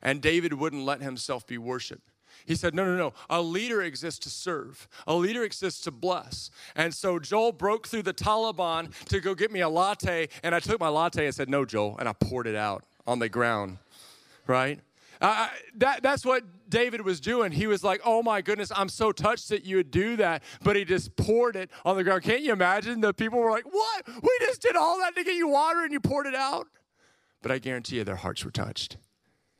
[0.00, 2.08] And David wouldn't let himself be worshiped.
[2.46, 3.12] He said, No, no, no.
[3.30, 6.50] A leader exists to serve, a leader exists to bless.
[6.74, 10.60] And so Joel broke through the Taliban to go get me a latte, and I
[10.60, 13.78] took my latte and said, No, Joel, and I poured it out on the ground,
[14.46, 14.80] right?
[15.20, 17.50] Uh, that, that's what David was doing.
[17.50, 20.42] He was like, Oh my goodness, I'm so touched that you would do that.
[20.62, 22.22] But he just poured it on the ground.
[22.22, 23.00] Can't you imagine?
[23.00, 24.06] The people were like, What?
[24.06, 26.68] We just did all that to get you water and you poured it out?
[27.42, 28.96] But I guarantee you their hearts were touched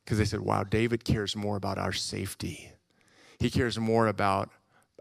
[0.08, 2.72] because they said, Wow, David cares more about our safety.
[3.38, 4.48] He cares more about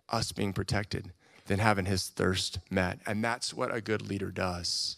[0.10, 1.14] us being protected
[1.46, 3.00] than having his thirst met.
[3.08, 4.98] And that's what a good leader does.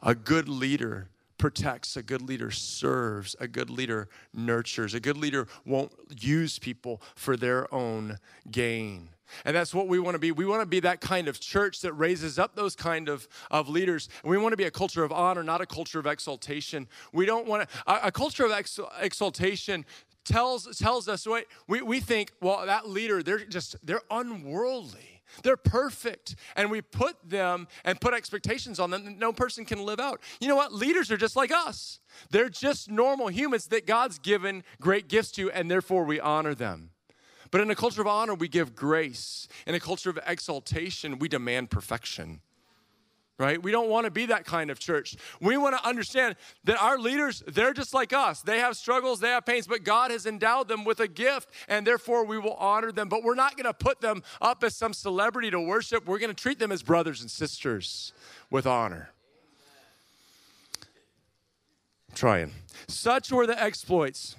[0.00, 4.94] A good leader protects, a good leader serves, a good leader nurtures.
[4.94, 8.18] A good leader won't use people for their own
[8.52, 9.08] gain.
[9.44, 10.32] And that's what we want to be.
[10.32, 13.68] We want to be that kind of church that raises up those kind of, of
[13.68, 14.08] leaders.
[14.22, 16.88] And we want to be a culture of honor, not a culture of exaltation.
[17.12, 19.84] We don't want to, a, a culture of ex, exaltation
[20.24, 25.22] tells, tells us, wait, we, we think, well, that leader, they're just, they're unworldly.
[25.42, 26.36] They're perfect.
[26.56, 30.20] And we put them and put expectations on them that no person can live out.
[30.40, 30.72] You know what?
[30.72, 32.00] Leaders are just like us.
[32.30, 36.90] They're just normal humans that God's given great gifts to, and therefore we honor them.
[37.50, 39.48] But in a culture of honor, we give grace.
[39.66, 42.40] In a culture of exaltation, we demand perfection
[43.38, 43.62] right?
[43.62, 45.16] We don't want to be that kind of church.
[45.40, 46.34] We want to understand
[46.64, 48.42] that our leaders, they're just like us.
[48.42, 51.86] They have struggles, they have pains, but God has endowed them with a gift, and
[51.86, 53.08] therefore we will honor them.
[53.08, 56.06] But we're not going to put them up as some celebrity to worship.
[56.06, 58.12] We're going to treat them as brothers and sisters
[58.50, 59.10] with honor.
[62.14, 62.52] Trying.
[62.88, 64.34] Such were the exploits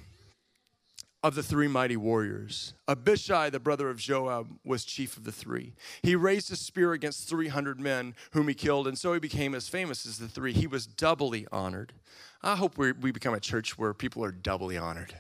[1.22, 2.74] of the three mighty warriors.
[2.88, 5.74] Abishai, the brother of Joab, was chief of the three.
[6.02, 9.68] He raised a spear against 300 men whom he killed, and so he became as
[9.68, 10.54] famous as the three.
[10.54, 11.94] He was doubly honored.
[12.42, 15.16] I hope we become a church where people are doubly honored,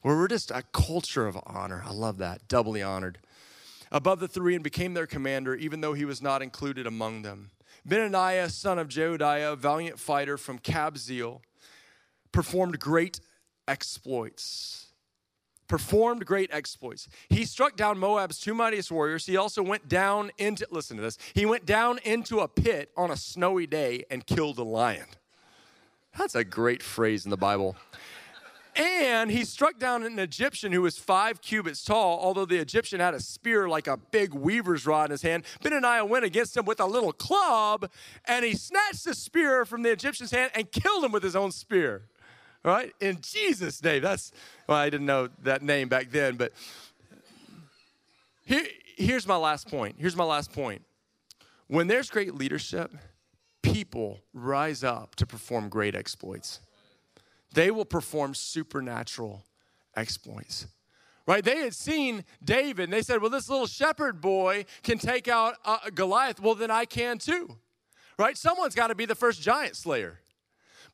[0.00, 1.82] where we're just a culture of honor.
[1.84, 3.18] I love that, doubly honored.
[3.92, 7.50] Above the three and became their commander, even though he was not included among them.
[7.84, 11.40] Benaiah, son of Jehoiada, a valiant fighter from Kabzeel,
[12.32, 13.20] performed great
[13.68, 14.85] exploits
[15.68, 17.08] performed great exploits.
[17.28, 19.26] He struck down Moab's two mightiest warriors.
[19.26, 23.10] He also went down into, listen to this, he went down into a pit on
[23.10, 25.06] a snowy day and killed a lion.
[26.16, 27.76] That's a great phrase in the Bible.
[28.74, 33.14] And he struck down an Egyptian who was five cubits tall, although the Egyptian had
[33.14, 35.44] a spear like a big weaver's rod in his hand.
[35.62, 37.90] Benaiah went against him with a little club,
[38.26, 41.52] and he snatched the spear from the Egyptian's hand and killed him with his own
[41.52, 42.02] spear
[42.66, 42.92] right?
[43.00, 44.02] In Jesus' name.
[44.02, 44.32] That's,
[44.68, 46.52] well, I didn't know that name back then, but
[48.44, 49.96] here, here's my last point.
[49.98, 50.82] Here's my last point.
[51.68, 52.92] When there's great leadership,
[53.62, 56.60] people rise up to perform great exploits.
[57.54, 59.44] They will perform supernatural
[59.96, 60.66] exploits.
[61.26, 61.44] right?
[61.44, 65.54] They had seen David and they said, well, this little shepherd boy can take out
[65.64, 66.40] uh, Goliath.
[66.40, 67.56] Well, then I can too,
[68.18, 68.36] right?
[68.36, 70.20] Someone's got to be the first giant slayer.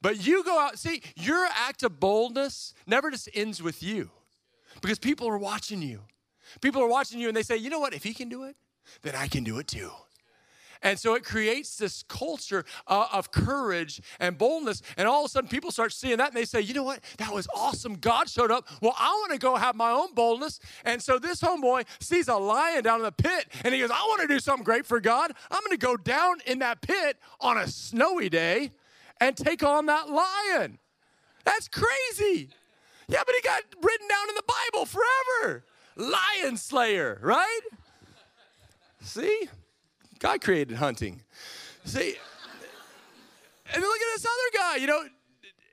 [0.02, 4.10] But you go out, see, your act of boldness never just ends with you
[4.80, 6.00] because people are watching you.
[6.60, 8.56] People are watching you and they say, you know what, if he can do it,
[9.02, 9.90] then I can do it too.
[10.84, 14.82] And so it creates this culture uh, of courage and boldness.
[14.96, 16.98] And all of a sudden, people start seeing that and they say, you know what?
[17.18, 17.94] That was awesome.
[17.94, 18.66] God showed up.
[18.80, 20.58] Well, I want to go have my own boldness.
[20.84, 24.02] And so this homeboy sees a lion down in the pit and he goes, I
[24.08, 25.32] want to do something great for God.
[25.52, 28.72] I'm going to go down in that pit on a snowy day
[29.20, 30.78] and take on that lion.
[31.44, 32.50] That's crazy.
[33.08, 35.64] Yeah, but he got written down in the Bible forever.
[35.96, 37.60] Lion slayer, right?
[39.02, 39.48] See?
[40.18, 41.22] God created hunting.
[41.84, 42.14] See,
[43.74, 44.76] and look at this other guy.
[44.76, 45.02] You know,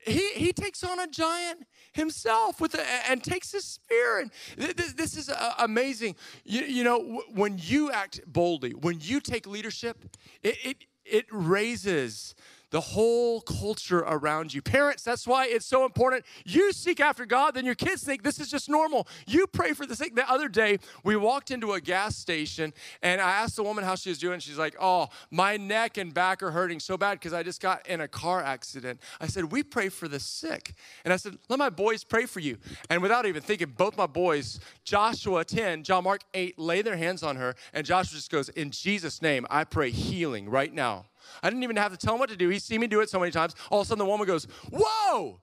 [0.06, 4.94] he he takes on a giant himself with a, and takes his spear and this,
[4.94, 6.16] this is uh, amazing
[6.46, 10.06] you, you know when you act boldly when you take leadership
[10.44, 12.36] it, it it raises
[12.72, 14.62] the whole culture around you.
[14.62, 16.26] Parents, that's why it's so important.
[16.46, 19.08] You seek after God, then your kids think this is just normal.
[19.28, 20.16] You pray for the sick.
[20.16, 23.96] The other day, we walked into a gas station and I asked the woman how
[23.96, 24.40] she was doing.
[24.40, 27.88] She's like, Oh, my neck and back are hurting so bad because I just got
[27.88, 29.00] in a car accident.
[29.20, 30.74] I said, We pray for the sick.
[31.04, 32.58] And I said, Let my boys pray for you.
[32.90, 37.24] And without even thinking, both my boys, Joshua 10, John Mark 8, lay their hands
[37.24, 37.56] on her.
[37.74, 41.06] And Joshua just goes, In Jesus' name, I pray healing right now.
[41.44, 42.50] I didn't even have to tell him what to do.
[42.50, 43.56] He's seen me do it so many times.
[43.70, 45.40] All of a sudden, the woman goes, Whoa,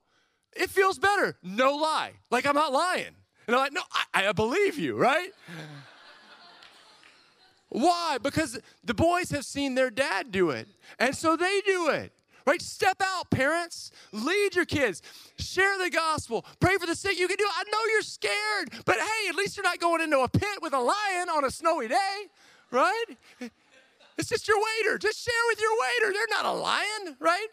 [0.55, 1.37] it feels better.
[1.43, 2.13] No lie.
[2.31, 3.15] Like I'm not lying.
[3.47, 3.83] And I'm like, No,
[4.15, 5.31] I, I believe you, right?
[7.69, 8.19] Why?
[8.23, 10.69] Because the boys have seen their dad do it.
[10.99, 12.13] And so they do it.
[12.47, 12.63] Right?
[12.63, 13.91] Step out, parents.
[14.13, 15.03] Lead your kids.
[15.37, 16.47] Share the gospel.
[16.61, 17.19] Pray for the sick.
[17.19, 17.53] You can do it.
[17.55, 20.73] I know you're scared, but hey, at least you're not going into a pit with
[20.73, 22.17] a lion on a snowy day,
[22.71, 23.05] right?
[24.19, 24.99] It's just your waiter.
[24.99, 26.13] Just share with your waiter.
[26.13, 27.49] They're not a lion, right?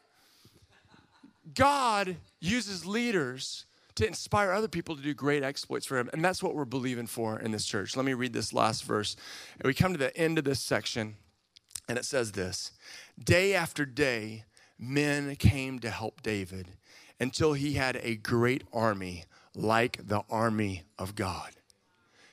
[1.54, 6.10] God uses leaders to inspire other people to do great exploits for him.
[6.14, 7.96] And that's what we're believing for in this church.
[7.96, 9.16] Let me read this last verse.
[9.60, 11.16] And we come to the end of this section,
[11.88, 12.72] and it says this
[13.22, 14.46] Day after day,
[14.80, 16.70] men came to help David
[17.20, 21.52] until he had a great army like the army of God.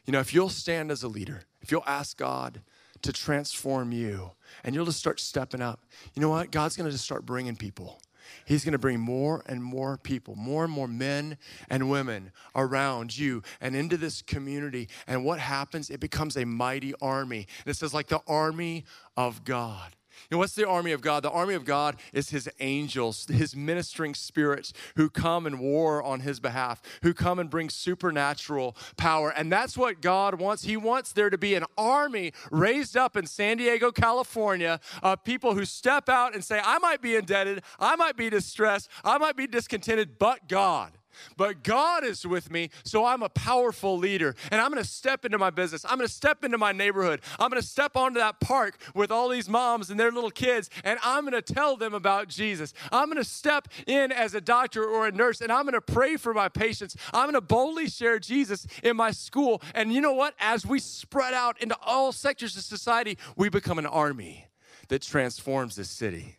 [0.07, 2.63] You know, if you'll stand as a leader, if you'll ask God
[3.03, 4.33] to transform you.
[4.65, 5.81] And you'll just start stepping up.
[6.15, 6.51] You know what?
[6.51, 8.01] God's going to just start bringing people.
[8.45, 11.37] He's going to bring more and more people, more and more men
[11.69, 14.89] and women around you and into this community.
[15.07, 15.91] And what happens?
[15.91, 17.47] It becomes a mighty army.
[17.65, 18.85] And it says, like the army
[19.17, 19.97] of God.
[20.31, 21.23] Know, what's the army of God?
[21.23, 26.21] The army of God is his angels, his ministering spirits who come and war on
[26.21, 29.31] his behalf, who come and bring supernatural power.
[29.31, 30.65] And that's what God wants.
[30.65, 35.55] He wants there to be an army raised up in San Diego, California, of people
[35.55, 39.37] who step out and say, I might be indebted, I might be distressed, I might
[39.37, 40.93] be discontented, but God.
[41.37, 44.35] But God is with me, so I'm a powerful leader.
[44.51, 45.85] And I'm gonna step into my business.
[45.85, 47.21] I'm gonna step into my neighborhood.
[47.39, 50.99] I'm gonna step onto that park with all these moms and their little kids, and
[51.03, 52.73] I'm gonna tell them about Jesus.
[52.93, 56.35] I'm gonna step in as a doctor or a nurse, and I'm gonna pray for
[56.35, 56.97] my patients.
[57.13, 59.63] I'm gonna boldly share Jesus in my school.
[59.75, 60.35] And you know what?
[60.39, 64.47] As we spread out into all sectors of society, we become an army
[64.89, 66.39] that transforms this city.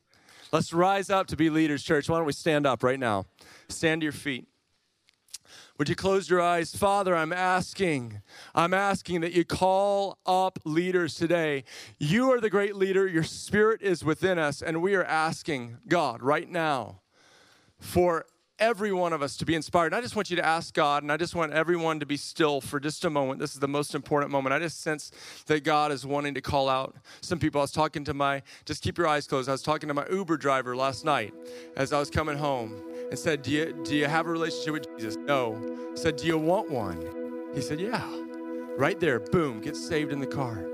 [0.51, 2.09] Let's rise up to be leaders, church.
[2.09, 3.25] Why don't we stand up right now?
[3.69, 4.47] Stand to your feet.
[5.77, 6.75] Would you close your eyes?
[6.75, 8.21] Father, I'm asking,
[8.53, 11.63] I'm asking that you call up leaders today.
[11.97, 16.21] You are the great leader, your spirit is within us, and we are asking God
[16.21, 17.01] right now
[17.79, 18.25] for
[18.61, 19.87] every one of us to be inspired.
[19.87, 22.15] And I just want you to ask God, and I just want everyone to be
[22.15, 23.39] still for just a moment.
[23.39, 24.53] This is the most important moment.
[24.53, 25.11] I just sense
[25.47, 27.59] that God is wanting to call out some people.
[27.59, 29.49] I was talking to my, just keep your eyes closed.
[29.49, 31.33] I was talking to my Uber driver last night
[31.75, 34.97] as I was coming home and said, Do you, do you have a relationship with
[34.97, 35.17] Jesus?
[35.17, 35.89] No.
[35.91, 37.51] I said, Do you want one?
[37.55, 38.07] He said, Yeah.
[38.77, 40.65] Right there, boom, get saved in the car.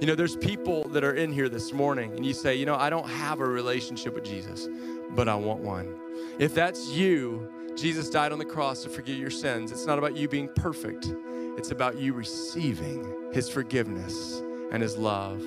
[0.00, 2.76] You know, there's people that are in here this morning, and you say, You know,
[2.76, 4.68] I don't have a relationship with Jesus,
[5.10, 6.01] but I want one.
[6.38, 9.72] If that's you, Jesus died on the cross to forgive your sins.
[9.72, 11.12] It's not about you being perfect,
[11.56, 15.42] it's about you receiving his forgiveness and his love.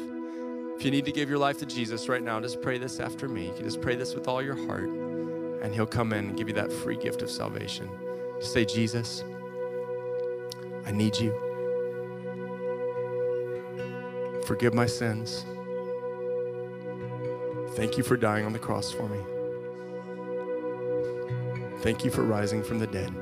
[0.78, 3.30] If you need to give your life to Jesus right now, just pray this after
[3.30, 3.47] me.
[3.47, 6.47] You can just pray this with all your heart, and he'll come in and give
[6.47, 7.89] you that free gift of salvation.
[8.39, 9.24] Just say, Jesus,
[10.86, 11.34] I need you.
[14.45, 15.45] Forgive my sins.
[17.76, 19.34] Thank you for dying on the cross for me.
[21.86, 23.13] Thank you for rising from the dead.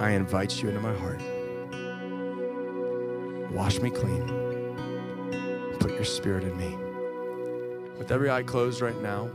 [0.00, 1.22] I invite you into my heart.
[3.52, 4.26] Wash me clean.
[5.78, 6.76] Put your spirit in me.
[7.96, 9.30] With every eye closed right now,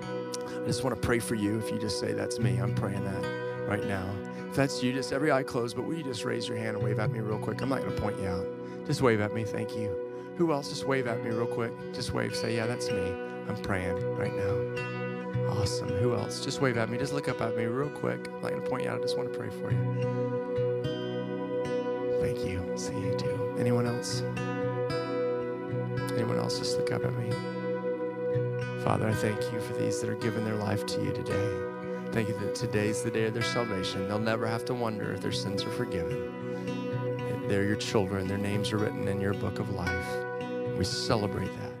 [0.00, 1.58] I just want to pray for you.
[1.58, 4.08] If you just say, That's me, I'm praying that right now.
[4.48, 6.82] If that's you, just every eye closed, but will you just raise your hand and
[6.82, 7.60] wave at me real quick?
[7.60, 8.46] I'm not going to point you out.
[8.86, 9.44] Just wave at me.
[9.44, 9.94] Thank you.
[10.38, 10.70] Who else?
[10.70, 11.74] Just wave at me real quick.
[11.92, 12.34] Just wave.
[12.34, 13.12] Say, Yeah, that's me.
[13.48, 14.75] I'm praying right now.
[15.66, 15.88] Awesome.
[15.88, 16.44] Who else?
[16.44, 16.96] Just wave at me.
[16.96, 18.28] Just look up at me real quick.
[18.28, 19.00] I'm not going to point you out.
[19.00, 19.78] I just want to pray for you.
[22.20, 22.62] Thank you.
[22.76, 23.56] See you too.
[23.58, 24.22] Anyone else?
[26.14, 26.60] Anyone else?
[26.60, 27.32] Just look up at me.
[28.84, 31.50] Father, I thank you for these that are giving their life to you today.
[32.12, 34.06] Thank you that today's the day of their salvation.
[34.06, 37.42] They'll never have to wonder if their sins are forgiven.
[37.48, 40.06] They're your children, their names are written in your book of life.
[40.78, 41.75] We celebrate that.